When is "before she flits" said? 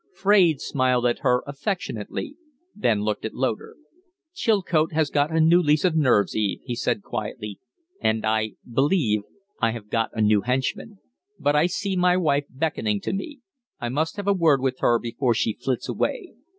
14.97-15.87